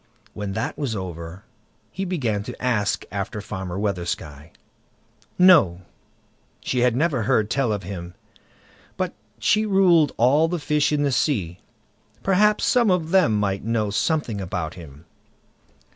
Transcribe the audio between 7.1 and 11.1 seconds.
heard tell of him; but she ruled all the fish in